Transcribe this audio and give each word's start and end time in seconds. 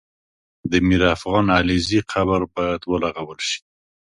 د 0.71 0.73
میرافغان 0.89 1.47
علیزي 1.59 1.99
قبر 2.11 2.41
باید 2.55 2.81
ورغول 2.91 3.39
سي 3.49 3.57